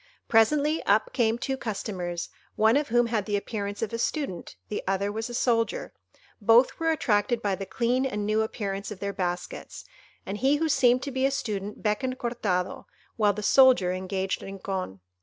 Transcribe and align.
Presently 0.27 0.81
up 0.87 1.13
came 1.13 1.37
two 1.37 1.57
customers, 1.57 2.29
one 2.55 2.75
of 2.75 2.87
whom 2.87 3.05
had 3.05 3.27
the 3.27 3.37
appearance 3.37 3.83
of 3.83 3.93
a 3.93 3.99
Student, 3.99 4.55
the 4.67 4.81
other 4.87 5.11
was 5.11 5.29
a 5.29 5.33
Soldier; 5.35 5.93
both 6.41 6.79
were 6.79 6.89
attracted 6.89 7.39
by 7.39 7.53
the 7.53 7.67
clean 7.67 8.03
and 8.07 8.25
new 8.25 8.41
appearance 8.41 8.89
of 8.89 8.99
their 8.99 9.13
baskets; 9.13 9.85
and 10.25 10.39
he 10.39 10.55
who 10.55 10.69
seemed 10.69 11.03
to 11.03 11.11
be 11.11 11.27
a 11.27 11.29
student 11.29 11.83
beckoned 11.83 12.17
Cortado, 12.17 12.87
while 13.15 13.33
the 13.33 13.43
soldier 13.43 13.91
engaged 13.93 14.41
Rincon. 14.41 15.01